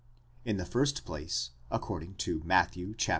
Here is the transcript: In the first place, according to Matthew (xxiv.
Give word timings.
In 0.45 0.57
the 0.57 0.65
first 0.65 1.05
place, 1.05 1.51
according 1.69 2.15
to 2.15 2.41
Matthew 2.43 2.95
(xxiv. 2.95 3.09